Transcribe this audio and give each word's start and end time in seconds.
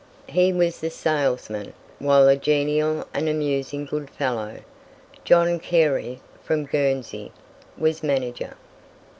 He 0.29 0.51
was 0.51 0.79
the 0.79 0.89
salesman, 0.89 1.73
while 1.99 2.27
a 2.27 2.35
genial 2.35 3.05
and 3.13 3.29
amusing 3.29 3.85
good 3.85 4.09
fellow, 4.09 4.61
John 5.23 5.59
Carey, 5.59 6.21
from 6.41 6.65
Guernsey, 6.65 7.31
was 7.77 8.01
manager. 8.01 8.55